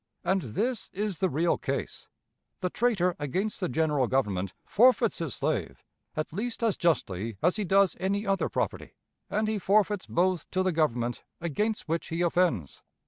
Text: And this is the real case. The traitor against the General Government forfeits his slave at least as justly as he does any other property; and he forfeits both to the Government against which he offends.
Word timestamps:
And 0.23 0.41
this 0.41 0.89
is 0.93 1.19
the 1.19 1.29
real 1.29 1.59
case. 1.59 2.07
The 2.61 2.71
traitor 2.71 3.15
against 3.19 3.59
the 3.59 3.69
General 3.69 4.07
Government 4.07 4.51
forfeits 4.65 5.19
his 5.19 5.35
slave 5.35 5.83
at 6.17 6.33
least 6.33 6.63
as 6.63 6.75
justly 6.75 7.37
as 7.43 7.57
he 7.57 7.65
does 7.65 7.95
any 7.99 8.25
other 8.25 8.49
property; 8.49 8.95
and 9.29 9.47
he 9.47 9.59
forfeits 9.59 10.07
both 10.07 10.49
to 10.49 10.63
the 10.63 10.71
Government 10.71 11.21
against 11.39 11.87
which 11.87 12.07
he 12.07 12.23
offends. 12.23 12.81